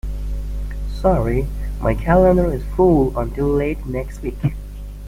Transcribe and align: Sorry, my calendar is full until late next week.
Sorry, 0.95 1.47
my 1.79 1.93
calendar 1.93 2.51
is 2.51 2.63
full 2.75 3.15
until 3.19 3.45
late 3.45 3.85
next 3.85 4.23
week. 4.23 4.55